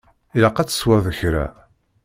[0.35, 1.45] Ilaq ad tesweḍ kra.